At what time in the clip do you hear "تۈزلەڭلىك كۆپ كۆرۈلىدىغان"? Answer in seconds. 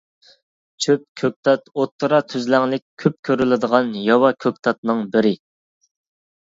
2.33-3.93